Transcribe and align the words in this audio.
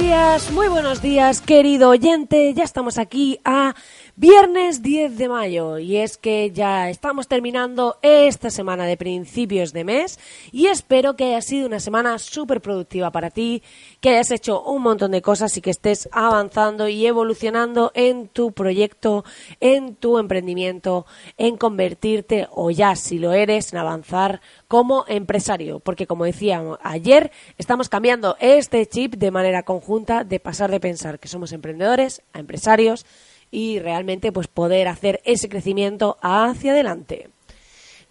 Días, 0.00 0.50
muy 0.52 0.68
buenos 0.68 1.02
días, 1.02 1.42
querido 1.42 1.90
oyente. 1.90 2.54
Ya 2.54 2.64
estamos 2.64 2.96
aquí 2.96 3.38
a 3.44 3.74
viernes 4.20 4.82
10 4.82 5.16
de 5.16 5.30
mayo 5.30 5.78
y 5.78 5.96
es 5.96 6.18
que 6.18 6.50
ya 6.50 6.90
estamos 6.90 7.26
terminando 7.26 7.96
esta 8.02 8.50
semana 8.50 8.84
de 8.84 8.98
principios 8.98 9.72
de 9.72 9.82
mes 9.82 10.20
y 10.52 10.66
espero 10.66 11.16
que 11.16 11.24
haya 11.24 11.40
sido 11.40 11.66
una 11.66 11.80
semana 11.80 12.18
súper 12.18 12.60
productiva 12.60 13.10
para 13.12 13.30
ti, 13.30 13.62
que 14.02 14.10
hayas 14.10 14.30
hecho 14.30 14.62
un 14.62 14.82
montón 14.82 15.12
de 15.12 15.22
cosas 15.22 15.56
y 15.56 15.62
que 15.62 15.70
estés 15.70 16.06
avanzando 16.12 16.86
y 16.86 17.06
evolucionando 17.06 17.92
en 17.94 18.28
tu 18.28 18.52
proyecto, 18.52 19.24
en 19.58 19.94
tu 19.94 20.18
emprendimiento, 20.18 21.06
en 21.38 21.56
convertirte 21.56 22.46
o 22.50 22.70
ya 22.70 22.96
si 22.96 23.18
lo 23.18 23.32
eres, 23.32 23.72
en 23.72 23.78
avanzar 23.78 24.42
como 24.68 25.06
empresario, 25.08 25.80
porque 25.80 26.06
como 26.06 26.26
decía 26.26 26.62
ayer, 26.82 27.32
estamos 27.56 27.88
cambiando 27.88 28.36
este 28.38 28.84
chip 28.84 29.14
de 29.14 29.30
manera 29.30 29.62
conjunta 29.62 30.24
de 30.24 30.40
pasar 30.40 30.70
de 30.70 30.78
pensar 30.78 31.18
que 31.18 31.28
somos 31.28 31.52
emprendedores 31.52 32.20
a 32.34 32.38
empresarios 32.40 33.06
y 33.50 33.78
realmente 33.78 34.32
pues 34.32 34.48
poder 34.48 34.88
hacer 34.88 35.20
ese 35.24 35.48
crecimiento 35.48 36.16
hacia 36.22 36.72
adelante. 36.72 37.30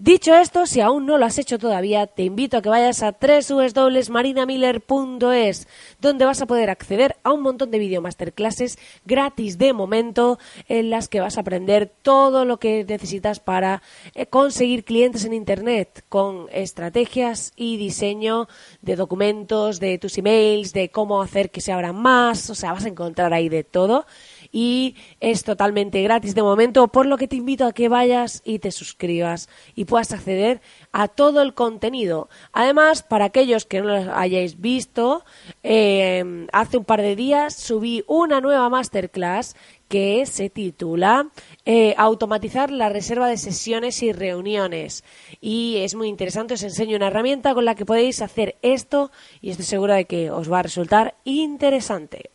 Dicho 0.02 0.34
esto, 0.34 0.66
si 0.66 0.80
aún 0.80 1.06
no 1.06 1.18
lo 1.18 1.26
has 1.26 1.40
hecho 1.40 1.59
todavía, 1.59 2.08
te 2.08 2.23
invito 2.23 2.56
a 2.56 2.62
que 2.62 2.70
vayas 2.70 3.04
a 3.04 3.18
www.marinamiller.es, 3.20 5.67
donde 6.00 6.23
vas 6.23 6.42
a 6.42 6.45
poder 6.45 6.70
acceder 6.70 7.17
a 7.22 7.34
un 7.34 7.42
montón 7.42 7.70
de 7.70 7.80
video 7.80 8.02
masterclasses 8.02 8.80
gratis 9.04 9.58
de 9.58 9.73
momento, 9.73 10.40
en 10.70 10.90
las 10.90 11.10
que 11.10 11.20
vas 11.20 11.38
a 11.38 11.42
aprender 11.42 11.92
todo 12.02 12.45
lo 12.45 12.60
que 12.60 12.86
necesitas 12.86 13.42
para 13.42 13.82
eh, 14.16 14.26
conseguir 14.26 14.86
clientes 14.86 15.26
en 15.26 15.34
Internet, 15.34 16.06
con 16.08 16.45
estrategias 16.54 17.52
y 17.58 17.76
diseño 17.76 18.48
de 18.82 18.95
documentos, 18.95 19.82
de 19.82 19.98
tus 19.98 20.17
emails, 20.17 20.72
de 20.72 20.88
cómo 20.88 21.22
hacer 21.22 21.52
que 21.52 21.60
se 21.60 21.73
abran 21.73 21.98
más, 21.98 22.50
o 22.50 22.56
sea, 22.56 22.72
vas 22.72 22.86
a 22.86 22.90
encontrar 22.90 23.34
ahí 23.34 23.50
de 23.50 23.66
todo 23.66 24.06
y 24.52 24.95
es 25.19 25.44
totalmente 25.44 26.02
gratis 26.02 26.36
de 26.36 26.44
momento, 26.44 26.88
por 26.88 27.05
lo 27.05 27.17
que 27.17 27.28
te 27.28 27.36
invito 27.36 27.66
a 27.66 27.73
que 27.73 27.89
vayas 27.89 28.42
y 28.45 28.59
te 28.59 28.72
suscribas 28.72 29.50
y 29.75 29.86
puedas 29.86 30.11
acceder 30.11 30.61
a 30.92 31.08
todo 31.08 31.42
el 31.42 31.53
contenido. 31.53 32.30
Además, 32.52 33.03
para 33.03 33.25
aquellos 33.25 33.66
que 33.66 33.81
no 33.81 33.88
lo 33.88 34.16
hayáis 34.16 34.59
visto, 34.59 35.23
eh, 35.64 36.47
hace 36.52 36.77
un 36.77 36.86
par 36.86 37.02
de 37.02 37.16
días 37.16 37.55
subí 37.55 38.03
una 38.08 38.42
nueva 38.42 38.70
masterclass 38.70 39.55
que 39.88 40.25
se 40.27 40.50
titula 40.50 41.30
eh, 41.66 41.95
Automatizar 41.97 42.72
la 42.72 42.89
reserva 42.89 43.27
de 43.27 43.38
sesiones 43.38 44.02
y 44.03 44.14
reuniones. 44.14 45.03
Y 45.42 45.77
es 45.77 45.95
muy 45.95 46.08
interesante, 46.08 46.53
os 46.53 46.64
enseño 46.64 46.95
una 46.95 47.08
herramienta 47.08 47.53
con 47.53 47.66
la 47.66 47.75
que 47.75 47.86
podéis 47.86 48.22
hacer 48.22 48.58
esto 48.61 49.11
y 49.42 49.50
estoy 49.50 49.66
segura 49.66 49.95
de 49.95 50.05
que 50.05 50.30
os 50.31 50.52
va 50.52 50.59
a 50.59 50.64
resultar 50.64 51.16
interesante. 51.25 52.30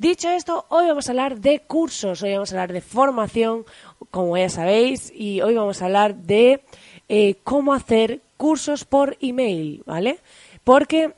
Dicho 0.00 0.30
esto, 0.30 0.64
hoy 0.70 0.86
vamos 0.86 1.08
a 1.08 1.12
hablar 1.12 1.40
de 1.40 1.60
cursos, 1.60 2.22
hoy 2.22 2.32
vamos 2.32 2.50
a 2.50 2.54
hablar 2.54 2.72
de 2.72 2.80
formación, 2.80 3.66
como 4.10 4.34
ya 4.34 4.48
sabéis, 4.48 5.12
y 5.14 5.42
hoy 5.42 5.54
vamos 5.56 5.82
a 5.82 5.84
hablar 5.84 6.14
de 6.14 6.62
eh, 7.10 7.34
cómo 7.44 7.74
hacer 7.74 8.22
cursos 8.38 8.86
por 8.86 9.18
email, 9.20 9.82
¿vale? 9.84 10.20
Porque 10.64 11.12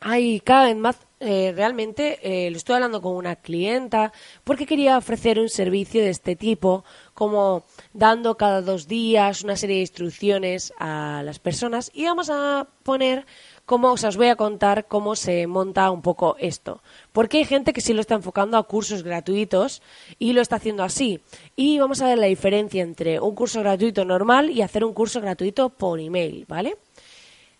hay 0.00 0.40
cada 0.40 0.64
vez 0.64 0.76
más, 0.78 0.96
eh, 1.20 1.52
realmente 1.54 2.18
eh, 2.22 2.50
lo 2.50 2.56
estoy 2.56 2.76
hablando 2.76 3.02
con 3.02 3.14
una 3.14 3.36
clienta, 3.36 4.10
porque 4.42 4.64
quería 4.64 4.96
ofrecer 4.96 5.38
un 5.38 5.50
servicio 5.50 6.00
de 6.00 6.08
este 6.08 6.34
tipo, 6.34 6.82
como 7.12 7.64
dando 7.92 8.38
cada 8.38 8.62
dos 8.62 8.88
días 8.88 9.44
una 9.44 9.56
serie 9.56 9.76
de 9.76 9.82
instrucciones 9.82 10.72
a 10.78 11.20
las 11.26 11.38
personas, 11.38 11.90
y 11.92 12.06
vamos 12.06 12.30
a 12.30 12.68
poner 12.84 13.26
cómo 13.64 13.92
os 13.92 14.16
voy 14.16 14.28
a 14.28 14.36
contar 14.36 14.86
cómo 14.86 15.16
se 15.16 15.46
monta 15.46 15.90
un 15.90 16.02
poco 16.02 16.36
esto. 16.38 16.82
Porque 17.12 17.38
hay 17.38 17.44
gente 17.44 17.72
que 17.72 17.80
sí 17.80 17.94
lo 17.94 18.00
está 18.00 18.14
enfocando 18.14 18.56
a 18.56 18.64
cursos 18.64 19.02
gratuitos 19.02 19.82
y 20.18 20.32
lo 20.32 20.40
está 20.40 20.56
haciendo 20.56 20.82
así. 20.82 21.20
Y 21.56 21.78
vamos 21.78 22.02
a 22.02 22.08
ver 22.08 22.18
la 22.18 22.26
diferencia 22.26 22.82
entre 22.82 23.20
un 23.20 23.34
curso 23.34 23.60
gratuito 23.60 24.04
normal 24.04 24.50
y 24.50 24.62
hacer 24.62 24.84
un 24.84 24.92
curso 24.92 25.20
gratuito 25.20 25.70
por 25.70 26.00
email, 26.00 26.44
¿vale? 26.48 26.76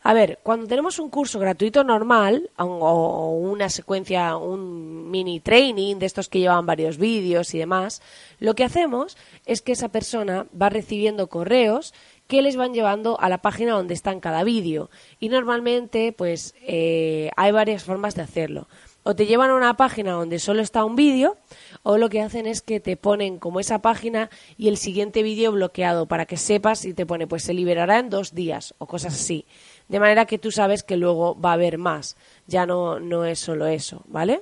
A 0.07 0.13
ver, 0.13 0.39
cuando 0.43 0.67
tenemos 0.67 0.99
un 0.99 1.09
curso 1.09 1.39
gratuito 1.39 1.83
normal 1.83 2.51
o 2.59 3.31
una 3.31 3.71
secuencia, 3.71 4.37
un 4.37 5.11
mini 5.11 5.41
training 5.41 5.97
de 5.97 6.05
estos 6.05 6.29
que 6.29 6.41
llevan 6.41 6.67
varios 6.67 6.99
vídeos 6.99 7.55
y 7.55 7.59
demás, 7.59 8.03
lo 8.39 8.55
que 8.55 8.65
hacemos 8.65 9.17
es 9.47 9.63
que 9.63 9.73
esa 9.73 9.89
persona 9.89 10.47
va 10.61 10.69
recibiendo 10.69 11.29
correos 11.29 11.95
que 12.27 12.43
les 12.43 12.57
van 12.57 12.75
llevando 12.75 13.21
a 13.21 13.29
la 13.29 13.39
página 13.39 13.73
donde 13.73 13.95
está 13.95 14.13
en 14.13 14.21
cada 14.21 14.45
vídeo. 14.45 14.91
Y 15.21 15.29
normalmente, 15.29 16.13
pues, 16.13 16.55
eh, 16.63 17.31
hay 17.37 17.53
varias 17.53 17.85
formas 17.85 18.15
de 18.15 18.23
hacerlo. 18.23 18.67
O 19.03 19.15
te 19.15 19.27
llevan 19.27 19.51
a 19.51 19.55
una 19.55 19.77
página 19.77 20.13
donde 20.13 20.39
solo 20.39 20.63
está 20.63 20.83
un 20.83 20.97
vídeo, 20.97 21.37
o 21.83 21.99
lo 21.99 22.09
que 22.09 22.23
hacen 22.23 22.47
es 22.47 22.63
que 22.63 22.81
te 22.81 22.97
ponen 22.97 23.39
como 23.39 23.61
esa 23.61 23.83
página 23.83 24.31
y 24.57 24.69
el 24.69 24.79
siguiente 24.79 25.23
vídeo 25.23 25.53
bloqueado 25.53 26.07
para 26.07 26.25
que 26.25 26.39
sepas 26.39 26.87
y 26.87 26.95
te 26.95 27.05
pone, 27.05 27.27
pues 27.27 27.45
se 27.45 27.53
liberará 27.53 27.99
en 27.99 28.09
dos 28.09 28.35
días 28.35 28.75
o 28.79 28.87
cosas 28.87 29.13
así. 29.13 29.45
De 29.89 30.01
manera 30.01 30.25
que 30.25 30.39
tú 30.39 30.51
sabes 30.51 30.83
que 30.83 30.97
luego 30.97 31.39
va 31.39 31.51
a 31.51 31.55
haber 31.55 31.77
más. 31.77 32.17
Ya 32.47 32.65
no, 32.65 32.99
no 32.99 33.27
es 33.27 33.39
solo 33.39 33.67
eso, 33.67 34.03
¿vale? 34.07 34.41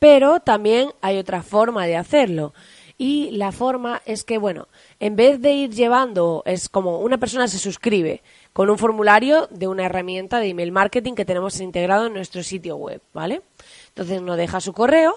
Pero 0.00 0.40
también 0.40 0.90
hay 1.00 1.18
otra 1.18 1.42
forma 1.42 1.86
de 1.86 1.96
hacerlo. 1.96 2.52
Y 3.00 3.30
la 3.30 3.52
forma 3.52 4.02
es 4.06 4.24
que, 4.24 4.38
bueno, 4.38 4.66
en 4.98 5.14
vez 5.14 5.40
de 5.40 5.52
ir 5.52 5.70
llevando, 5.70 6.42
es 6.44 6.68
como 6.68 6.98
una 6.98 7.18
persona 7.18 7.46
se 7.46 7.58
suscribe 7.58 8.22
con 8.52 8.70
un 8.70 8.76
formulario 8.76 9.46
de 9.52 9.68
una 9.68 9.84
herramienta 9.84 10.40
de 10.40 10.48
email 10.48 10.72
marketing 10.72 11.14
que 11.14 11.24
tenemos 11.24 11.60
integrado 11.60 12.06
en 12.06 12.14
nuestro 12.14 12.42
sitio 12.42 12.74
web, 12.74 13.00
¿vale? 13.14 13.42
Entonces 13.90 14.20
nos 14.20 14.36
deja 14.36 14.60
su 14.60 14.72
correo 14.72 15.14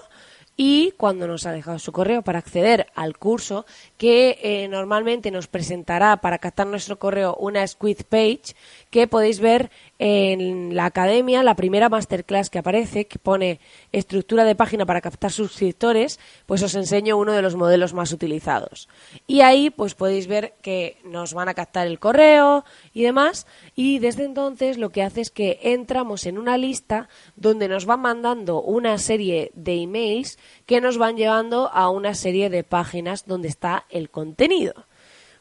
y 0.56 0.92
cuando 0.92 1.26
nos 1.26 1.46
ha 1.46 1.52
dejado 1.52 1.78
su 1.78 1.92
correo 1.92 2.22
para 2.22 2.38
acceder 2.38 2.86
al 2.94 3.16
curso, 3.16 3.64
que 3.96 4.38
eh, 4.42 4.68
normalmente 4.68 5.30
nos 5.30 5.48
presentará 5.48 6.18
para 6.18 6.38
captar 6.38 6.66
nuestro 6.66 6.98
correo 6.98 7.34
una 7.36 7.66
squid 7.66 8.02
page 8.08 8.54
que 8.90 9.08
podéis 9.08 9.40
ver 9.40 9.70
en 10.04 10.74
la 10.74 10.86
academia, 10.86 11.44
la 11.44 11.54
primera 11.54 11.88
masterclass 11.88 12.50
que 12.50 12.58
aparece, 12.58 13.06
que 13.06 13.20
pone 13.20 13.60
estructura 13.92 14.42
de 14.42 14.56
página 14.56 14.84
para 14.84 15.00
captar 15.00 15.30
suscriptores, 15.30 16.18
pues 16.44 16.60
os 16.64 16.74
enseño 16.74 17.16
uno 17.16 17.30
de 17.30 17.40
los 17.40 17.54
modelos 17.54 17.94
más 17.94 18.10
utilizados. 18.10 18.88
Y 19.28 19.42
ahí 19.42 19.70
pues 19.70 19.94
podéis 19.94 20.26
ver 20.26 20.54
que 20.60 20.98
nos 21.04 21.34
van 21.34 21.48
a 21.48 21.54
captar 21.54 21.86
el 21.86 22.00
correo 22.00 22.64
y 22.92 23.04
demás. 23.04 23.46
Y 23.76 24.00
desde 24.00 24.24
entonces 24.24 24.76
lo 24.76 24.90
que 24.90 25.04
hace 25.04 25.20
es 25.20 25.30
que 25.30 25.60
entramos 25.62 26.26
en 26.26 26.36
una 26.36 26.58
lista 26.58 27.08
donde 27.36 27.68
nos 27.68 27.86
van 27.86 28.00
mandando 28.00 28.60
una 28.60 28.98
serie 28.98 29.52
de 29.54 29.82
emails 29.82 30.36
que 30.66 30.80
nos 30.80 30.98
van 30.98 31.16
llevando 31.16 31.70
a 31.72 31.90
una 31.90 32.16
serie 32.16 32.50
de 32.50 32.64
páginas 32.64 33.24
donde 33.24 33.46
está 33.46 33.86
el 33.88 34.10
contenido. 34.10 34.86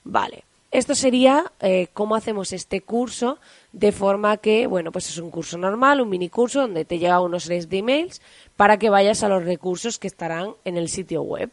Vale. 0.04 0.51
Esto 0.72 0.96
sería 0.96 1.52
eh, 1.60 1.90
cómo 1.94 2.16
hacemos 2.16 2.54
este 2.54 2.80
curso 2.80 3.40
de 3.74 3.92
forma 3.92 4.38
que, 4.38 4.68
bueno, 4.68 4.94
pues 4.94 5.10
es 5.10 5.18
un 5.18 5.30
curso 5.30 5.58
normal, 5.58 6.00
un 6.00 6.10
mini 6.10 6.30
curso 6.30 6.62
donde 6.62 6.86
te 6.86 6.98
llega 6.98 7.20
unos 7.20 7.44
series 7.44 7.68
de 7.68 7.80
emails 7.80 8.22
para 8.56 8.78
que 8.78 8.90
vayas 8.90 9.22
a 9.22 9.28
los 9.28 9.44
recursos 9.44 10.00
que 10.00 10.08
estarán 10.08 10.56
en 10.64 10.78
el 10.78 10.88
sitio 10.88 11.24
web. 11.24 11.50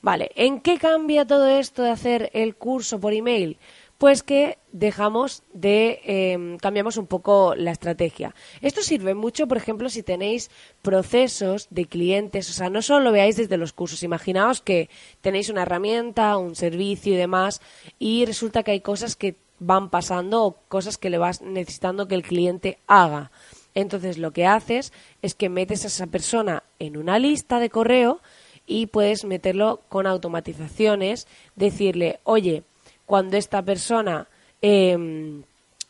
Vale, 0.00 0.30
¿en 0.36 0.60
qué 0.60 0.78
cambia 0.78 1.26
todo 1.26 1.48
esto 1.48 1.82
de 1.82 1.90
hacer 1.90 2.30
el 2.34 2.54
curso 2.54 3.00
por 3.00 3.12
email? 3.12 3.58
Pues 3.98 4.22
que 4.22 4.58
dejamos 4.72 5.42
de 5.52 6.00
em, 6.04 6.58
cambiamos 6.58 6.96
un 6.96 7.06
poco 7.06 7.54
la 7.54 7.70
estrategia. 7.70 8.34
Esto 8.60 8.82
sirve 8.82 9.14
mucho, 9.14 9.48
por 9.48 9.56
ejemplo, 9.56 9.88
si 9.88 10.02
tenéis 10.02 10.50
procesos 10.82 11.66
de 11.70 11.86
clientes, 11.86 12.50
o 12.50 12.52
sea, 12.52 12.68
no 12.68 12.82
solo 12.82 13.04
lo 13.04 13.12
veáis 13.12 13.36
desde 13.36 13.56
los 13.56 13.72
cursos, 13.72 14.02
imaginaos 14.02 14.60
que 14.60 14.90
tenéis 15.22 15.48
una 15.48 15.62
herramienta, 15.62 16.36
un 16.36 16.54
servicio 16.54 17.14
y 17.14 17.16
demás, 17.16 17.62
y 17.98 18.26
resulta 18.26 18.62
que 18.62 18.72
hay 18.72 18.80
cosas 18.80 19.16
que 19.16 19.36
van 19.58 19.88
pasando 19.88 20.44
o 20.44 20.56
cosas 20.68 20.98
que 20.98 21.08
le 21.08 21.18
vas 21.18 21.40
necesitando 21.40 22.08
que 22.08 22.14
el 22.14 22.22
cliente 22.22 22.78
haga. 22.86 23.30
Entonces, 23.74 24.18
lo 24.18 24.32
que 24.32 24.46
haces 24.46 24.92
es 25.22 25.34
que 25.34 25.48
metes 25.48 25.84
a 25.84 25.88
esa 25.88 26.06
persona 26.06 26.62
en 26.78 26.96
una 26.96 27.18
lista 27.18 27.58
de 27.60 27.70
correo 27.70 28.20
y 28.66 28.86
puedes 28.86 29.24
meterlo 29.24 29.82
con 29.88 30.06
automatizaciones, 30.06 31.26
decirle, 31.54 32.20
oye, 32.24 32.64
cuando 33.06 33.36
esta 33.36 33.62
persona 33.62 34.28
em, 34.60 35.42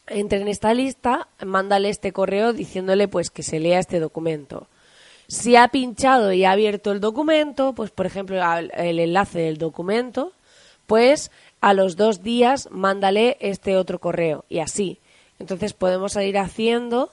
entre 0.06 0.40
en 0.40 0.48
esta 0.48 0.72
lista, 0.74 1.28
mándale 1.44 1.88
este 1.88 2.12
correo 2.12 2.52
diciéndole 2.52 3.08
pues 3.08 3.30
que 3.30 3.42
se 3.42 3.58
lea 3.58 3.80
este 3.80 3.98
documento. 3.98 4.68
Si 5.28 5.56
ha 5.56 5.66
pinchado 5.68 6.32
y 6.32 6.44
ha 6.44 6.52
abierto 6.52 6.92
el 6.92 7.00
documento, 7.00 7.72
pues 7.72 7.90
por 7.90 8.06
ejemplo 8.06 8.40
el 8.74 9.00
enlace 9.00 9.40
del 9.40 9.58
documento, 9.58 10.32
pues 10.86 11.32
a 11.60 11.74
los 11.74 11.96
dos 11.96 12.22
días 12.22 12.68
mándale 12.70 13.36
este 13.40 13.76
otro 13.76 13.98
correo 13.98 14.44
y 14.48 14.60
así. 14.60 15.00
Entonces 15.40 15.72
podemos 15.72 16.14
ir 16.16 16.38
haciendo 16.38 17.10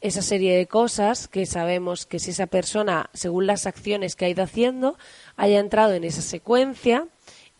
esa 0.00 0.22
serie 0.22 0.56
de 0.56 0.66
cosas 0.66 1.28
que 1.28 1.44
sabemos 1.44 2.06
que 2.06 2.18
si 2.18 2.30
esa 2.30 2.46
persona, 2.46 3.10
según 3.12 3.46
las 3.46 3.66
acciones 3.66 4.16
que 4.16 4.24
ha 4.24 4.30
ido 4.30 4.42
haciendo, 4.42 4.96
haya 5.36 5.58
entrado 5.58 5.92
en 5.92 6.04
esa 6.04 6.22
secuencia 6.22 7.06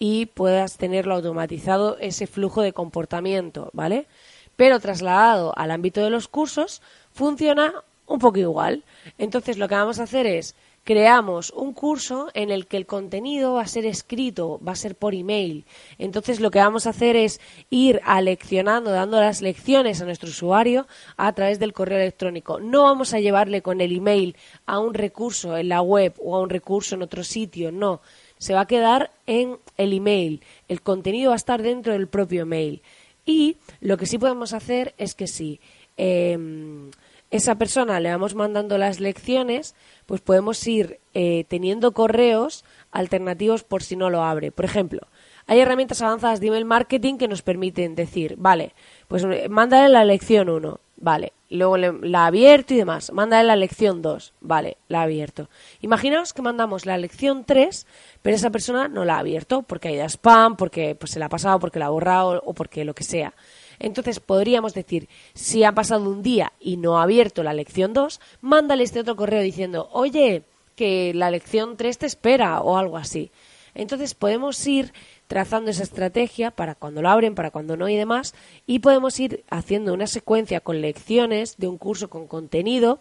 y 0.00 0.26
puedas 0.26 0.78
tenerlo 0.78 1.14
automatizado 1.14 1.98
ese 1.98 2.26
flujo 2.26 2.62
de 2.62 2.72
comportamiento, 2.72 3.70
¿vale? 3.74 4.08
Pero 4.56 4.80
trasladado 4.80 5.52
al 5.56 5.70
ámbito 5.70 6.02
de 6.02 6.10
los 6.10 6.26
cursos, 6.26 6.82
funciona 7.12 7.74
un 8.06 8.18
poco 8.18 8.38
igual. 8.38 8.82
Entonces 9.18 9.58
lo 9.58 9.68
que 9.68 9.74
vamos 9.74 10.00
a 10.00 10.04
hacer 10.04 10.26
es 10.26 10.56
creamos 10.84 11.50
un 11.50 11.72
curso 11.72 12.28
en 12.34 12.50
el 12.50 12.66
que 12.66 12.76
el 12.76 12.86
contenido 12.86 13.54
va 13.54 13.62
a 13.62 13.66
ser 13.66 13.86
escrito, 13.86 14.60
va 14.66 14.72
a 14.72 14.76
ser 14.76 14.96
por 14.96 15.14
email. 15.14 15.64
Entonces 15.98 16.40
lo 16.40 16.50
que 16.50 16.58
vamos 16.58 16.86
a 16.86 16.90
hacer 16.90 17.16
es 17.16 17.40
ir 17.68 18.00
aleccionando, 18.04 18.90
dando 18.90 19.20
las 19.20 19.42
lecciones 19.42 20.00
a 20.00 20.04
nuestro 20.04 20.30
usuario 20.30 20.86
a 21.16 21.32
través 21.32 21.58
del 21.58 21.72
correo 21.72 21.98
electrónico. 21.98 22.60
No 22.60 22.84
vamos 22.84 23.14
a 23.14 23.20
llevarle 23.20 23.62
con 23.62 23.80
el 23.80 23.96
email 23.96 24.36
a 24.66 24.78
un 24.78 24.94
recurso 24.94 25.56
en 25.56 25.68
la 25.68 25.82
web 25.82 26.14
o 26.18 26.36
a 26.36 26.40
un 26.40 26.50
recurso 26.50 26.94
en 26.94 27.02
otro 27.02 27.24
sitio, 27.24 27.70
no. 27.72 28.00
Se 28.38 28.54
va 28.54 28.62
a 28.62 28.66
quedar 28.66 29.10
en 29.26 29.58
el 29.76 29.92
email. 29.92 30.42
El 30.66 30.80
contenido 30.80 31.30
va 31.30 31.34
a 31.34 31.36
estar 31.36 31.62
dentro 31.62 31.92
del 31.92 32.08
propio 32.08 32.42
email. 32.42 32.82
Y 33.26 33.58
lo 33.80 33.96
que 33.96 34.06
sí 34.06 34.18
podemos 34.18 34.54
hacer 34.54 34.94
es 34.96 35.14
que 35.14 35.26
si 35.26 35.60
em, 35.96 36.90
esa 37.30 37.54
persona 37.54 38.00
le 38.00 38.10
vamos 38.10 38.34
mandando 38.34 38.76
las 38.76 38.98
lecciones, 38.98 39.74
pues 40.06 40.20
podemos 40.20 40.66
ir 40.66 40.98
eh, 41.14 41.44
teniendo 41.48 41.92
correos 41.92 42.64
alternativos 42.90 43.62
por 43.62 43.82
si 43.82 43.96
no 43.96 44.10
lo 44.10 44.24
abre. 44.24 44.50
Por 44.50 44.64
ejemplo, 44.64 45.06
hay 45.46 45.60
herramientas 45.60 46.02
avanzadas 46.02 46.40
de 46.40 46.48
email 46.48 46.64
marketing 46.64 47.18
que 47.18 47.28
nos 47.28 47.42
permiten 47.42 47.94
decir, 47.94 48.34
vale, 48.36 48.74
pues 49.06 49.24
eh, 49.24 49.48
mándale 49.48 49.88
la 49.88 50.04
lección 50.04 50.48
1, 50.48 50.80
vale, 50.96 51.32
luego 51.50 51.76
la 51.76 52.26
abierto 52.26 52.74
y 52.74 52.78
demás, 52.78 53.12
mándale 53.12 53.44
la 53.44 53.56
lección 53.56 54.02
2, 54.02 54.34
vale, 54.40 54.76
la 54.88 55.00
ha 55.00 55.02
abierto. 55.02 55.48
Imaginaos 55.80 56.32
que 56.32 56.42
mandamos 56.42 56.84
la 56.84 56.98
lección 56.98 57.44
3, 57.44 57.86
pero 58.22 58.36
esa 58.36 58.50
persona 58.50 58.88
no 58.88 59.04
la 59.04 59.16
ha 59.16 59.18
abierto 59.20 59.62
porque 59.62 59.88
hay 59.88 60.00
spam, 60.08 60.56
porque 60.56 60.96
pues, 60.96 61.12
se 61.12 61.20
la 61.20 61.26
ha 61.26 61.30
pasado, 61.30 61.60
porque 61.60 61.78
la 61.78 61.86
ha 61.86 61.90
borrado 61.90 62.42
o 62.44 62.54
porque 62.54 62.84
lo 62.84 62.94
que 62.94 63.04
sea. 63.04 63.34
Entonces 63.80 64.20
podríamos 64.20 64.74
decir, 64.74 65.08
si 65.34 65.64
ha 65.64 65.72
pasado 65.72 66.08
un 66.08 66.22
día 66.22 66.52
y 66.60 66.76
no 66.76 66.98
ha 66.98 67.02
abierto 67.02 67.42
la 67.42 67.54
lección 67.54 67.92
2, 67.92 68.20
mándale 68.42 68.84
este 68.84 69.00
otro 69.00 69.16
correo 69.16 69.42
diciendo, 69.42 69.88
oye, 69.92 70.44
que 70.76 71.12
la 71.14 71.30
lección 71.30 71.76
3 71.76 71.98
te 71.98 72.06
espera 72.06 72.60
o 72.60 72.76
algo 72.76 72.96
así. 72.96 73.32
Entonces 73.74 74.14
podemos 74.14 74.64
ir 74.66 74.92
trazando 75.26 75.70
esa 75.70 75.82
estrategia 75.82 76.50
para 76.50 76.74
cuando 76.74 77.02
lo 77.02 77.08
abren, 77.08 77.34
para 77.34 77.50
cuando 77.50 77.76
no 77.76 77.88
y 77.88 77.96
demás, 77.96 78.34
y 78.66 78.80
podemos 78.80 79.18
ir 79.20 79.44
haciendo 79.48 79.94
una 79.94 80.06
secuencia 80.06 80.60
con 80.60 80.80
lecciones 80.80 81.56
de 81.56 81.68
un 81.68 81.78
curso 81.78 82.10
con 82.10 82.26
contenido 82.26 83.00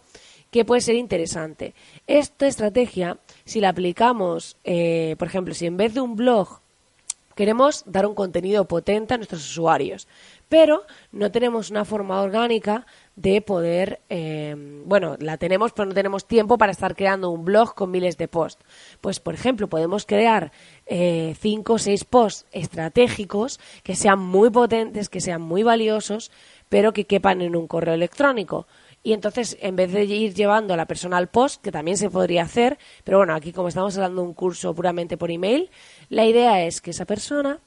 que 0.50 0.64
puede 0.64 0.80
ser 0.80 0.96
interesante. 0.96 1.74
Esta 2.06 2.46
estrategia, 2.46 3.18
si 3.44 3.60
la 3.60 3.70
aplicamos, 3.70 4.56
eh, 4.64 5.16
por 5.18 5.28
ejemplo, 5.28 5.54
si 5.54 5.66
en 5.66 5.76
vez 5.76 5.94
de 5.94 6.00
un 6.00 6.16
blog 6.16 6.60
queremos 7.40 7.84
dar 7.86 8.04
un 8.04 8.14
contenido 8.14 8.66
potente 8.66 9.14
a 9.14 9.16
nuestros 9.16 9.40
usuarios, 9.40 10.06
pero 10.50 10.82
no 11.10 11.30
tenemos 11.30 11.70
una 11.70 11.86
forma 11.86 12.20
orgánica 12.20 12.84
de 13.16 13.40
poder, 13.40 14.02
eh, 14.10 14.54
bueno, 14.84 15.16
la 15.18 15.38
tenemos, 15.38 15.72
pero 15.72 15.86
no 15.86 15.94
tenemos 15.94 16.26
tiempo 16.26 16.58
para 16.58 16.72
estar 16.72 16.94
creando 16.94 17.30
un 17.30 17.46
blog 17.46 17.74
con 17.74 17.90
miles 17.90 18.18
de 18.18 18.28
posts. 18.28 18.62
Pues, 19.00 19.20
por 19.20 19.32
ejemplo, 19.32 19.70
podemos 19.70 20.04
crear 20.04 20.52
eh, 20.84 21.34
cinco 21.40 21.72
o 21.72 21.78
seis 21.78 22.04
posts 22.04 22.44
estratégicos 22.52 23.58
que 23.84 23.96
sean 23.96 24.18
muy 24.18 24.50
potentes, 24.50 25.08
que 25.08 25.22
sean 25.22 25.40
muy 25.40 25.62
valiosos, 25.62 26.30
pero 26.68 26.92
que 26.92 27.06
quepan 27.06 27.40
en 27.40 27.56
un 27.56 27.66
correo 27.66 27.94
electrónico. 27.94 28.66
Y 29.02 29.14
entonces, 29.14 29.56
en 29.60 29.76
vez 29.76 29.92
de 29.92 30.04
ir 30.04 30.34
llevando 30.34 30.74
a 30.74 30.76
la 30.76 30.86
persona 30.86 31.16
al 31.16 31.28
post, 31.28 31.62
que 31.62 31.72
también 31.72 31.96
se 31.96 32.10
podría 32.10 32.42
hacer, 32.42 32.78
pero 33.02 33.18
bueno, 33.18 33.34
aquí 33.34 33.52
como 33.52 33.68
estamos 33.68 33.96
hablando 33.96 34.20
de 34.22 34.28
un 34.28 34.34
curso 34.34 34.74
puramente 34.74 35.16
por 35.16 35.30
email, 35.30 35.70
la 36.10 36.26
idea 36.26 36.64
es 36.64 36.80
que 36.80 36.90
esa 36.90 37.06
persona 37.06 37.60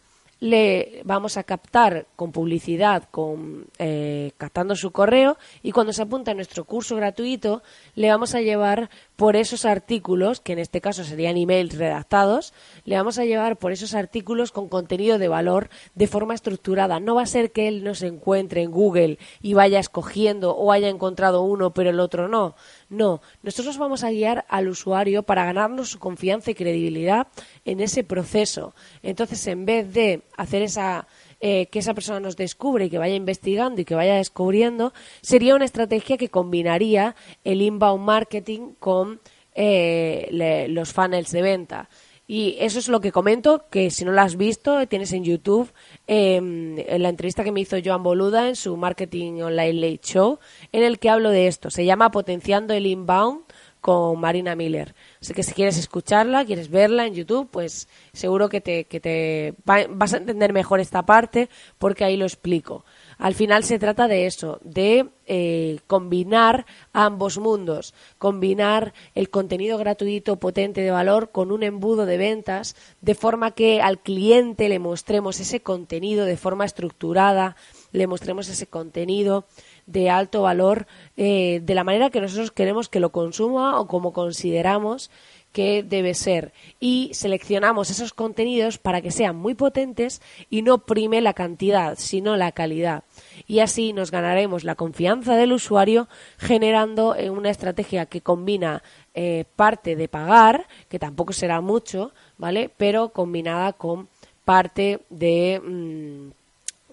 le 0.43 1.01
vamos 1.05 1.37
a 1.37 1.43
captar 1.43 2.05
con 2.17 2.33
publicidad, 2.33 3.05
con, 3.09 3.67
eh, 3.79 4.33
captando 4.37 4.75
su 4.75 4.91
correo 4.91 5.37
y 5.61 5.71
cuando 5.71 5.93
se 5.93 6.01
apunta 6.01 6.31
a 6.31 6.33
nuestro 6.33 6.65
curso 6.65 6.97
gratuito 6.97 7.63
le 7.95 8.09
vamos 8.09 8.35
a 8.35 8.41
llevar 8.41 8.89
por 9.15 9.35
esos 9.35 9.65
artículos, 9.65 10.39
que 10.39 10.53
en 10.53 10.59
este 10.59 10.81
caso 10.81 11.03
serían 11.03 11.37
emails 11.37 11.77
redactados, 11.77 12.53
le 12.83 12.95
vamos 12.95 13.19
a 13.19 13.25
llevar 13.25 13.57
por 13.57 13.71
esos 13.71 13.93
artículos 13.93 14.51
con 14.51 14.69
contenido 14.69 15.19
de 15.19 15.27
valor 15.27 15.69
de 15.93 16.07
forma 16.07 16.33
estructurada. 16.33 16.99
No 16.99 17.15
va 17.15 17.23
a 17.23 17.27
ser 17.27 17.51
que 17.51 17.67
él 17.67 17.83
no 17.83 17.95
se 17.95 18.07
encuentre 18.07 18.63
en 18.63 18.71
Google 18.71 19.19
y 19.41 19.53
vaya 19.53 19.79
escogiendo 19.79 20.55
o 20.55 20.71
haya 20.71 20.89
encontrado 20.89 21.43
uno 21.43 21.73
pero 21.73 21.91
el 21.91 21.99
otro 21.99 22.27
no. 22.27 22.55
No, 22.89 23.21
nosotros 23.41 23.77
vamos 23.77 24.03
a 24.03 24.11
guiar 24.11 24.45
al 24.49 24.67
usuario 24.67 25.23
para 25.23 25.45
ganarnos 25.45 25.89
su 25.89 25.99
confianza 25.99 26.51
y 26.51 26.55
credibilidad 26.55 27.27
en 27.65 27.79
ese 27.79 28.03
proceso. 28.03 28.73
Entonces, 29.01 29.45
en 29.47 29.65
vez 29.65 29.93
de 29.93 30.23
hacer 30.37 30.61
esa 30.61 31.07
eh, 31.45 31.65
que 31.65 31.79
esa 31.79 31.93
persona 31.93 32.21
nos 32.21 32.37
descubre 32.37 32.85
y 32.85 32.89
que 32.89 32.97
vaya 32.97 33.15
investigando 33.15 33.81
y 33.81 33.83
que 33.83 33.95
vaya 33.95 34.15
descubriendo, 34.15 34.93
sería 35.19 35.55
una 35.55 35.65
estrategia 35.65 36.15
que 36.15 36.29
combinaría 36.29 37.17
el 37.43 37.61
inbound 37.61 38.01
marketing 38.01 38.75
con 38.79 39.19
eh, 39.53 40.65
los 40.69 40.93
funnels 40.93 41.33
de 41.33 41.41
venta. 41.41 41.89
Y 42.27 42.55
eso 42.59 42.79
es 42.79 42.87
lo 42.87 43.01
que 43.01 43.11
comento, 43.11 43.65
que 43.69 43.91
si 43.91 44.05
no 44.05 44.13
lo 44.13 44.21
has 44.21 44.37
visto, 44.37 44.87
tienes 44.87 45.11
en 45.11 45.25
YouTube 45.25 45.69
en 46.07 46.81
la 46.99 47.09
entrevista 47.09 47.43
que 47.43 47.51
me 47.51 47.59
hizo 47.59 47.75
Joan 47.83 48.03
Boluda 48.03 48.47
en 48.47 48.55
su 48.55 48.77
Marketing 48.77 49.41
Online 49.41 49.73
Late 49.73 49.99
Show, 50.01 50.39
en 50.71 50.83
el 50.83 50.97
que 50.97 51.09
hablo 51.09 51.29
de 51.29 51.47
esto. 51.47 51.69
Se 51.69 51.83
llama 51.83 52.11
Potenciando 52.11 52.73
el 52.73 52.85
Inbound 52.85 53.41
con 53.83 54.17
Marina 54.17 54.55
Miller. 54.55 54.95
Así 55.21 55.33
que 55.33 55.43
si 55.43 55.51
quieres 55.51 55.77
escucharla, 55.77 56.45
quieres 56.45 56.69
verla 56.69 57.05
en 57.05 57.15
YouTube, 57.15 57.49
pues 57.51 57.89
seguro 58.13 58.47
que 58.47 58.61
te, 58.61 58.85
que 58.85 59.01
te 59.01 59.55
vas 59.65 60.13
a 60.13 60.17
entender 60.17 60.53
mejor 60.53 60.79
esta 60.79 61.05
parte 61.05 61.49
porque 61.79 62.05
ahí 62.05 62.15
lo 62.15 62.23
explico. 62.23 62.85
Al 63.17 63.35
final 63.35 63.65
se 63.65 63.79
trata 63.79 64.07
de 64.07 64.25
eso, 64.25 64.59
de 64.63 65.09
eh, 65.25 65.79
combinar 65.85 66.65
ambos 66.93 67.37
mundos, 67.37 67.93
combinar 68.17 68.93
el 69.15 69.29
contenido 69.29 69.77
gratuito 69.77 70.37
potente 70.37 70.79
de 70.79 70.91
valor 70.91 71.31
con 71.31 71.51
un 71.51 71.61
embudo 71.61 72.05
de 72.05 72.17
ventas, 72.17 72.77
de 73.01 73.15
forma 73.15 73.51
que 73.51 73.81
al 73.81 73.99
cliente 73.99 74.69
le 74.69 74.79
mostremos 74.79 75.41
ese 75.41 75.59
contenido 75.59 76.23
de 76.23 76.37
forma 76.37 76.63
estructurada, 76.63 77.57
le 77.93 78.07
mostremos 78.07 78.49
ese 78.49 78.67
contenido 78.67 79.45
de 79.85 80.09
alto 80.09 80.41
valor 80.41 80.87
eh, 81.15 81.61
de 81.63 81.75
la 81.75 81.85
manera 81.85 82.09
que 82.09 82.19
nosotros 82.19 82.51
queremos 82.51 82.89
que 82.89 82.99
lo 82.99 83.11
consuma 83.11 83.79
o 83.79 83.87
como 83.87 84.11
consideramos 84.11 85.09
que 85.53 85.83
debe 85.83 86.15
ser 86.15 86.51
y 86.79 87.11
seleccionamos 87.13 87.91
esos 87.91 88.11
contenidos 88.11 88.79
para 88.79 89.01
que 89.01 89.11
sean 89.11 89.35
muy 89.35 89.53
potentes 89.53 90.21
y 90.49 90.63
no 90.63 90.79
prime 90.79 91.21
la 91.21 91.33
cantidad, 91.33 91.95
sino 91.97 92.35
la 92.35 92.51
calidad. 92.51 93.03
Y 93.47 93.59
así 93.59 93.93
nos 93.93 94.09
ganaremos 94.09 94.63
la 94.63 94.75
confianza 94.75 95.35
del 95.35 95.53
usuario 95.53 96.09
generando 96.37 97.15
eh, 97.15 97.29
una 97.29 97.51
estrategia 97.51 98.07
que 98.07 98.21
combina 98.21 98.81
eh, 99.13 99.45
parte 99.55 99.95
de 99.95 100.07
pagar, 100.07 100.67
que 100.89 100.97
tampoco 100.97 101.33
será 101.33 101.61
mucho, 101.61 102.11
¿vale? 102.37 102.71
Pero 102.75 103.09
combinada 103.09 103.73
con 103.73 104.09
parte 104.43 105.01
de... 105.09 105.61
Mm, 105.63 106.42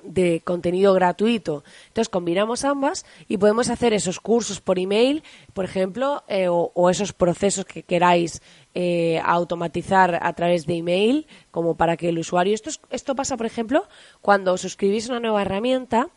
de 0.02 0.40
contenido 0.44 0.94
gratuito. 0.94 1.64
Entonces 1.88 2.08
combinamos 2.08 2.64
ambas 2.64 3.04
y 3.28 3.38
podemos 3.38 3.68
hacer 3.70 3.92
esos 3.92 4.20
cursos 4.20 4.60
por 4.60 4.78
email, 4.78 5.22
por 5.52 5.64
ejemplo, 5.64 6.24
eh, 6.28 6.48
o, 6.48 6.90
esos 6.90 7.12
procesos 7.12 7.64
que 7.64 7.82
queráis 7.82 8.42
eh, 8.74 9.20
automatizar 9.24 10.18
a 10.22 10.32
través 10.32 10.66
de 10.66 10.76
email, 10.76 11.26
como 11.50 11.76
para 11.76 11.96
que 11.96 12.08
el 12.08 12.18
usuario. 12.18 12.54
Esto, 12.54 12.70
esto 12.90 13.14
pasa, 13.14 13.36
por 13.36 13.46
ejemplo, 13.46 13.84
cuando 14.20 14.56
suscribís 14.56 15.08
una 15.08 15.20
nueva 15.20 15.42
herramienta 15.42 16.08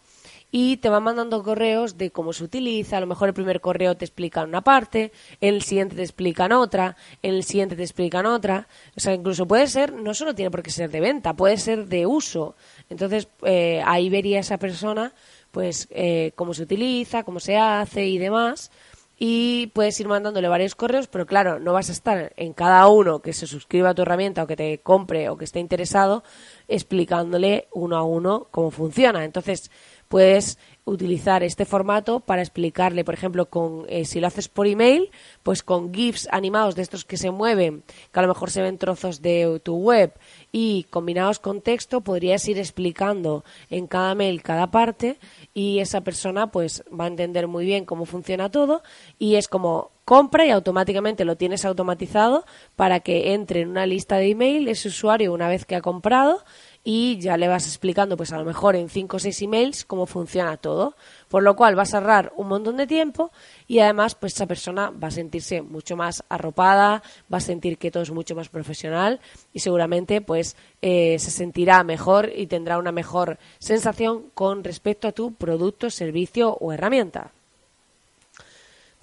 y 0.56 0.78
te 0.78 0.88
van 0.88 1.02
mandando 1.02 1.42
correos 1.42 1.98
de 1.98 2.12
cómo 2.12 2.32
se 2.32 2.44
utiliza. 2.44 2.98
A 2.98 3.00
lo 3.00 3.08
mejor 3.08 3.28
el 3.28 3.34
primer 3.34 3.60
correo 3.60 3.98
te 3.98 4.06
explica 4.06 4.44
una 4.44 4.62
parte, 4.62 5.12
en 5.42 5.56
el 5.56 5.64
siguiente 5.64 5.96
te 5.96 6.04
explican 6.04 6.52
otra, 6.52 6.96
en 7.24 7.34
el 7.34 7.44
siguiente 7.44 7.76
te 7.76 7.82
explican 7.82 8.28
otra. 8.28 8.68
O 8.96 9.00
sea, 9.00 9.16
incluso 9.16 9.48
puede 9.48 9.66
ser, 9.66 9.94
no 9.94 10.14
solo 10.14 10.36
tiene 10.36 10.52
por 10.52 10.62
qué 10.62 10.70
ser 10.70 10.92
de 10.92 11.00
venta, 11.00 11.34
puede 11.34 11.58
ser 11.58 11.88
de 11.88 12.06
uso. 12.06 12.56
Entonces, 12.88 13.28
eh, 13.42 13.82
ahí 13.84 14.12
vería 14.12 14.42
esa 14.42 14.60
persona, 14.60 15.16
pues, 15.50 15.88
eh, 15.90 16.34
cómo 16.36 16.54
se 16.54 16.62
utiliza, 16.62 17.24
cómo 17.24 17.40
se 17.40 17.58
hace 17.58 18.06
y 18.06 18.20
demás. 18.20 18.70
Y 19.18 19.68
puedes 19.68 20.00
ir 20.00 20.08
mandándole 20.08 20.48
varios 20.50 20.76
correos, 20.76 21.08
pero 21.08 21.26
claro, 21.26 21.60
no 21.60 21.74
vas 21.74 21.90
a 21.90 21.94
estar 21.94 22.34
en 22.36 22.54
cada 22.54 22.88
uno 22.90 23.22
que 23.22 23.34
se 23.34 23.48
suscriba 23.48 23.90
a 23.90 23.94
tu 23.96 24.04
herramienta 24.04 24.44
o 24.44 24.48
que 24.48 24.56
te 24.56 24.80
compre 24.80 25.30
o 25.30 25.38
que 25.38 25.46
esté 25.46 25.60
interesado 25.60 26.24
explicándole 26.68 27.68
uno 27.74 27.96
a 27.96 28.04
uno 28.04 28.48
cómo 28.52 28.70
funciona. 28.70 29.24
Entonces, 29.24 29.72
puedes 30.08 30.58
utilizar 30.86 31.44
este 31.44 31.66
formato 31.66 32.20
para 32.20 32.42
explicarle, 32.42 33.06
por 33.06 33.14
ejemplo, 33.14 33.46
con 33.46 33.86
eh, 33.88 34.06
si 34.06 34.20
lo 34.20 34.28
haces 34.28 34.50
por 34.50 34.68
email, 34.68 35.12
pues 35.42 35.64
con 35.64 35.94
GIFs 35.94 36.28
animados 36.32 36.76
de 36.76 36.82
estos 36.82 37.06
que 37.06 37.18
se 37.18 37.32
mueven, 37.32 37.84
que 38.12 38.20
a 38.20 38.22
lo 38.22 38.28
mejor 38.28 38.52
se 38.52 38.62
ven 38.62 38.78
trozos 38.78 39.22
de 39.22 39.62
tu 39.64 39.76
web 39.76 40.14
y 40.52 40.84
combinados 40.90 41.40
con 41.40 41.62
texto, 41.62 42.02
podrías 42.02 42.48
ir 42.48 42.58
explicando 42.58 43.46
en 43.70 43.88
cada 43.88 44.14
mail 44.14 44.44
cada 44.44 44.72
parte 44.72 45.20
y 45.54 45.80
esa 45.80 46.02
persona 46.02 46.52
pues 46.52 46.84
va 46.92 47.06
a 47.06 47.08
entender 47.08 47.48
muy 47.48 47.66
bien 47.66 47.86
cómo 47.86 48.06
funciona 48.06 48.52
todo 48.52 48.84
y 49.20 49.36
es 49.36 49.48
como 49.48 49.92
compra 50.06 50.46
y 50.46 50.50
automáticamente 50.50 51.24
lo 51.24 51.38
tienes 51.38 51.64
automatizado 51.64 52.46
para 52.76 53.00
que 53.00 53.34
entre 53.34 53.62
en 53.62 53.70
una 53.70 53.86
lista 53.86 54.18
de 54.18 54.32
email 54.32 54.68
ese 54.68 54.90
usuario 54.90 55.34
una 55.34 55.48
vez 55.48 55.66
que 55.66 55.76
ha 55.76 55.82
comprado 55.82 56.44
y 56.84 57.18
ya 57.20 57.38
le 57.38 57.48
vas 57.48 57.66
explicando, 57.66 58.18
pues 58.18 58.34
a 58.34 58.38
lo 58.38 58.44
mejor 58.44 58.76
en 58.76 58.90
cinco 58.90 59.18
o 59.18 59.20
seis 59.20 59.42
emails, 59.42 59.86
cómo 59.86 60.06
funciona 60.06 60.58
todo. 60.58 60.96
Por 61.30 61.44
lo 61.44 61.56
cual 61.56 61.76
vas 61.76 61.94
a 61.94 61.98
ahorrar 61.98 62.34
un 62.36 62.48
montón 62.50 62.78
de 62.78 62.88
tiempo 62.88 63.32
y 63.68 63.80
además, 63.80 64.16
pues 64.16 64.34
esa 64.34 64.48
persona 64.48 64.92
va 64.92 65.08
a 65.08 65.12
sentirse 65.12 65.62
mucho 65.62 65.96
más 65.96 66.24
arropada, 66.28 67.02
va 67.32 67.38
a 67.38 67.42
sentir 67.42 67.78
que 67.78 67.92
todo 67.92 68.04
es 68.04 68.12
mucho 68.12 68.36
más 68.36 68.50
profesional 68.50 69.22
y 69.54 69.60
seguramente, 69.60 70.22
pues, 70.22 70.58
eh, 70.82 71.18
se 71.20 71.32
sentirá 71.32 71.84
mejor 71.84 72.32
y 72.36 72.48
tendrá 72.48 72.78
una 72.78 72.92
mejor 72.92 73.38
sensación 73.60 74.26
con 74.34 74.64
respecto 74.64 75.08
a 75.08 75.14
tu 75.14 75.34
producto, 75.34 75.90
servicio 75.90 76.58
o 76.60 76.74
herramienta. 76.74 77.32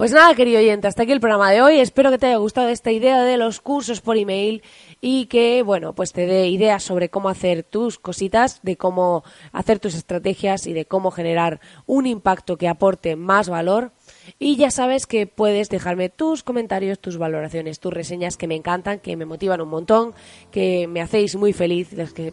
Pues 0.00 0.12
nada, 0.12 0.34
querido 0.34 0.60
oyente, 0.60 0.88
hasta 0.88 1.02
aquí 1.02 1.12
el 1.12 1.20
programa 1.20 1.50
de 1.50 1.60
hoy. 1.60 1.78
Espero 1.78 2.10
que 2.10 2.16
te 2.16 2.24
haya 2.24 2.38
gustado 2.38 2.70
esta 2.70 2.90
idea 2.90 3.22
de 3.22 3.36
los 3.36 3.60
cursos 3.60 4.00
por 4.00 4.16
email 4.16 4.62
y 5.02 5.26
que, 5.26 5.62
bueno, 5.62 5.92
pues 5.92 6.14
te 6.14 6.24
dé 6.24 6.48
ideas 6.48 6.82
sobre 6.82 7.10
cómo 7.10 7.28
hacer 7.28 7.64
tus 7.64 7.98
cositas, 7.98 8.60
de 8.62 8.78
cómo 8.78 9.24
hacer 9.52 9.78
tus 9.78 9.94
estrategias 9.94 10.66
y 10.66 10.72
de 10.72 10.86
cómo 10.86 11.10
generar 11.10 11.60
un 11.84 12.06
impacto 12.06 12.56
que 12.56 12.66
aporte 12.66 13.14
más 13.14 13.50
valor 13.50 13.92
y 14.38 14.56
ya 14.56 14.70
sabes 14.70 15.06
que 15.06 15.26
puedes 15.26 15.68
dejarme 15.68 16.08
tus 16.08 16.42
comentarios, 16.42 16.98
tus 16.98 17.18
valoraciones, 17.18 17.80
tus 17.80 17.92
reseñas 17.92 18.36
que 18.36 18.46
me 18.46 18.56
encantan, 18.56 19.00
que 19.00 19.16
me 19.16 19.24
motivan 19.24 19.60
un 19.60 19.68
montón, 19.68 20.14
que 20.50 20.86
me 20.86 21.00
hacéis 21.00 21.36
muy 21.36 21.52
feliz 21.52 21.88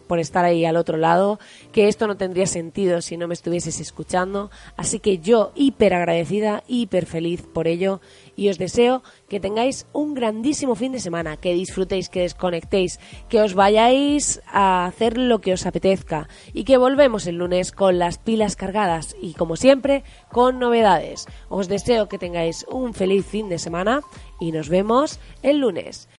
por 0.06 0.18
estar 0.18 0.44
ahí 0.44 0.64
al 0.64 0.76
otro 0.76 0.96
lado, 0.96 1.38
que 1.72 1.88
esto 1.88 2.06
no 2.06 2.16
tendría 2.16 2.46
sentido 2.46 3.00
si 3.00 3.16
no 3.16 3.28
me 3.28 3.34
estuvieses 3.34 3.80
escuchando. 3.80 4.50
Así 4.76 5.00
que 5.00 5.18
yo 5.18 5.52
hiper 5.54 5.94
agradecida, 5.94 6.62
hiper 6.68 7.06
feliz 7.06 7.42
por 7.42 7.68
ello 7.68 8.00
y 8.38 8.50
os 8.50 8.56
deseo 8.56 9.02
que 9.28 9.40
tengáis 9.40 9.86
un 9.92 10.14
grandísimo 10.14 10.76
fin 10.76 10.92
de 10.92 11.00
semana, 11.00 11.36
que 11.36 11.54
disfrutéis, 11.54 12.08
que 12.08 12.22
desconectéis, 12.22 13.00
que 13.28 13.42
os 13.42 13.54
vayáis 13.54 14.40
a 14.46 14.86
hacer 14.86 15.18
lo 15.18 15.40
que 15.40 15.52
os 15.52 15.66
apetezca 15.66 16.28
y 16.54 16.62
que 16.62 16.78
volvemos 16.78 17.26
el 17.26 17.34
lunes 17.34 17.72
con 17.72 17.98
las 17.98 18.18
pilas 18.18 18.54
cargadas 18.54 19.16
y 19.20 19.34
como 19.34 19.56
siempre 19.56 20.04
con 20.30 20.60
novedades. 20.60 21.26
Os 21.48 21.66
deseo 21.66 22.08
que 22.08 22.22
tengáis 22.22 22.64
un 22.70 22.94
feliz 22.94 23.26
fin 23.26 23.48
de 23.48 23.58
semana 23.58 24.02
y 24.38 24.52
nos 24.52 24.68
vemos 24.68 25.18
el 25.42 25.58
lunes. 25.58 26.08